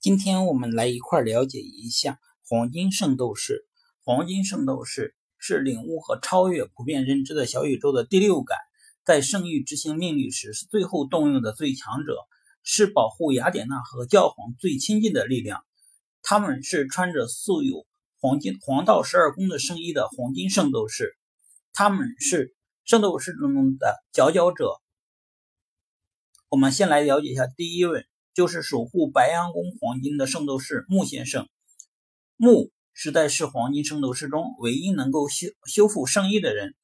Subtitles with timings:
[0.00, 2.18] 今天我们来一块了解一下
[2.48, 3.66] 黄金圣斗士。
[4.02, 8.56] 黄金圣斗士是领悟和超越普遍认知的小宇宙的第六感，
[9.04, 12.16] 在圣域执行命令时是最后动用的最强者，
[12.62, 15.62] 是保护雅典娜和教皇最亲近的力量。
[16.22, 17.86] 他们是穿着素有
[18.20, 21.14] 黄金黄道十二宫的圣衣的黄金圣斗士，
[21.74, 22.54] 他们是
[22.86, 24.80] 圣斗士中的佼佼者。
[26.48, 28.06] 我们先来了解一下第一位。
[28.34, 31.48] 就是守护白羊宫黄金的圣斗士木先生。
[32.36, 36.74] 木实在是黄金圣斗士中唯一能够修修复圣衣的人。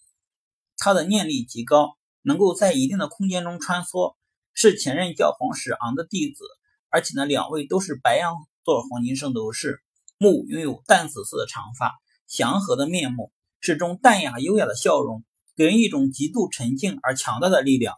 [0.77, 4.15] 他的念力极高，能够在一定的空间中穿梭，
[4.53, 6.45] 是前任教皇史昂的弟子。
[6.89, 8.35] 而且呢，两位都是白羊
[8.65, 9.83] 座黄金圣斗士。
[10.19, 11.93] 木拥有淡紫色的长发，
[12.27, 15.25] 祥和的面目，始终淡雅优雅的笑容，
[15.57, 17.97] 给人一种极度沉静而强大的力量。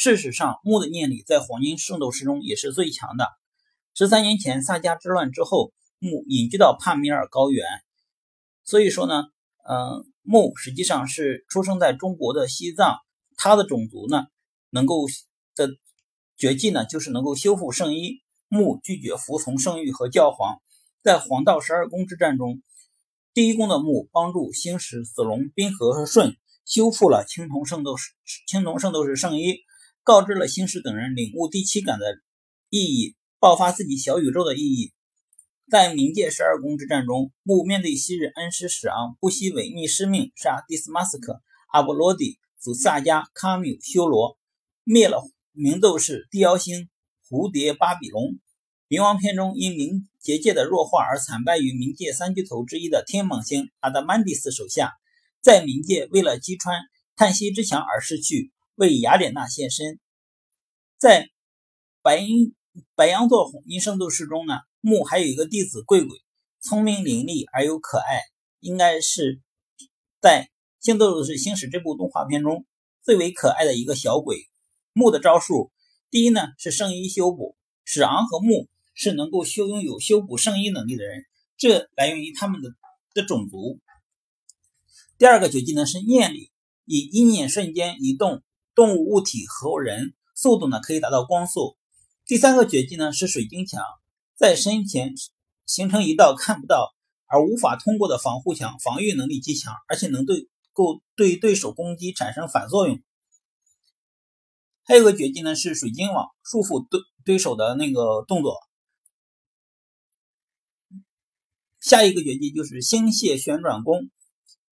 [0.00, 3.28] 事实上，木的念力在黄金圣斗士中也是最强的。
[3.94, 7.66] 十三年前萨迦之乱之后，木隐居到帕米尔高原。
[8.64, 9.24] 所以说呢，
[9.68, 12.96] 嗯，木实际上是出生在中国的西藏。
[13.36, 14.24] 他的种族呢，
[14.70, 15.04] 能够
[15.54, 15.68] 的
[16.38, 18.22] 绝技呢，就是能够修复圣衣。
[18.48, 20.62] 木拒绝服从圣域和教皇。
[21.02, 22.62] 在黄道十二宫之战中，
[23.34, 28.12] 第一宫的木帮助星矢、子龙、冰河和舜修复了青铜圣斗士
[28.46, 29.58] 青铜圣斗士圣衣。
[30.10, 32.18] 告知了星矢等人领悟第七感的
[32.68, 34.92] 意义，爆发自己小宇宙的意义。
[35.70, 44.36] 在冥界十二宫之战中，木面对昔日恩师史昂，不惜违逆师命，杀迪斯马斯克、阿波罗蒂、祖萨迦、卡缪、修罗，
[44.82, 45.22] 灭了
[45.54, 46.88] 冥斗士地妖星
[47.28, 48.36] 蝴蝶巴比龙。
[48.88, 54.90] 冥王篇中因冥结界的弱化而惨败于冥界三巨头之一的天蟒星阿德曼蒂斯手下，
[55.40, 56.80] 在冥界为了击穿
[57.14, 58.50] 叹息之墙而失去。
[58.80, 60.00] 为雅典娜献身，
[60.96, 61.28] 在
[62.00, 62.26] 白
[62.94, 66.16] 白羊座红金圣斗士中呢，木还有一个弟子贵贵，
[66.62, 68.22] 聪明伶俐而又可爱，
[68.58, 69.42] 应该是
[70.22, 70.48] 在
[70.82, 72.64] 《星斗士星矢》这部动画片中
[73.02, 74.48] 最为可爱的一个小鬼。
[74.94, 75.70] 木的招数，
[76.10, 81.26] 第一呢是圣衣修补，史昂和木是能够修拥有修补圣衣能力的人，
[81.58, 82.70] 这来源于他们的
[83.12, 83.78] 的种族。
[85.18, 86.50] 第二个绝技呢是念力，
[86.86, 88.42] 以一念瞬间移动。
[88.74, 91.76] 动物、物体和人速度呢可以达到光速。
[92.24, 93.82] 第三个绝技呢是水晶墙，
[94.36, 95.14] 在身前
[95.66, 96.94] 形成一道看不到
[97.26, 103.02] 而无法通过的防护墙，防御能力极强，而且能对够对对手攻击产生反作用。
[104.84, 108.56] 还有个绝技呢是水晶网，束缚对对手的那个动作。
[111.80, 114.10] 下一个绝技就是星屑旋转弓，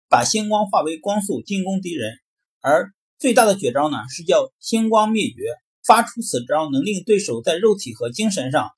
[0.09, 2.19] 把星光化为光速进攻敌人，
[2.59, 2.94] 而。
[3.25, 5.36] 最大的绝招呢是叫星光灭绝，
[5.84, 8.69] 发出此招能令对手在肉体和精神上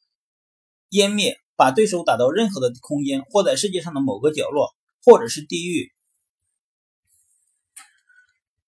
[0.89, 5.91] 湮灭，把对手打到任何的空间，或在世界上的某个角落，或者是地狱。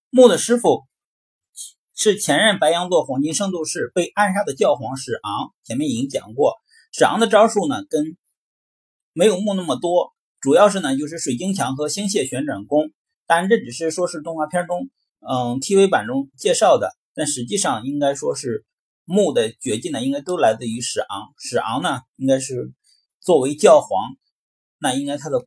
[0.09, 0.83] 木的师傅
[1.95, 6.57] 是前任白羊座黄金圣斗士被暗杀的教皇史昂，前面已经讲过，
[6.91, 8.17] 史昂的招数呢跟
[9.13, 12.91] 没有木那么多，主要是呢就是水晶墙和星屑旋转弓，
[13.25, 14.89] 但这只是说是动画片中。
[15.21, 18.65] 嗯，TV 版中介绍的，但实际上应该说是
[19.03, 21.33] 木的绝技呢，应该都来自于史昂。
[21.37, 22.73] 史昂呢，应该是
[23.19, 23.89] 作为教皇，
[24.79, 25.45] 那应该他的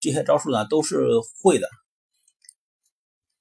[0.00, 0.96] 这些招数呢都是
[1.42, 1.68] 会的。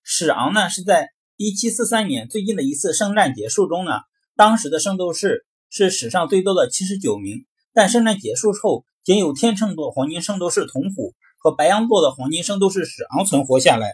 [0.04, 3.94] 史昂呢是在1743年最近的一次圣战结束中呢，
[4.36, 13.94] 当时的圣斗士是史上最多的79名，但圣战结束后，仅有天秤座黄金圣斗士铜虎和白羊座的黄金圣斗士史昂存活下来。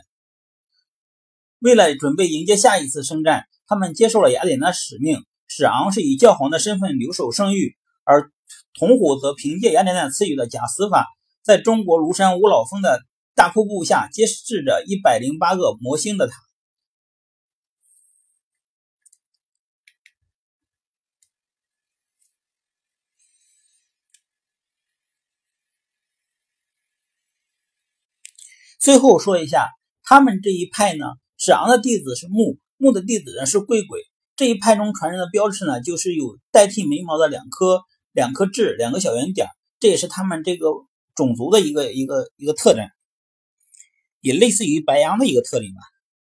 [1.60, 5.26] 为了准备迎接下一次圣战，他们接受了雅典娜使命。
[5.48, 8.32] 史昂是以教皇的身份留守圣域，而
[8.74, 11.08] 铜虎则凭借雅典娜赐予的假死法，
[11.42, 13.02] 在中国庐山五老峰的
[13.34, 16.34] 大瀑布下揭示着一百零八个魔星的塔。
[28.80, 29.70] 最后说一下，
[30.04, 31.06] 他们这一派呢。
[31.48, 34.02] 子昂的弟子是木，木的弟子呢是贵鬼。
[34.36, 39.48] 这一派中传人的标志呢，就是有代替眉毛的两颗两颗痣，两个小圆点，
[39.80, 40.68] 这也是他们这个
[41.16, 42.86] 种族的一个一个一个特征，
[44.20, 45.80] 也类似于白羊的一个特点吧。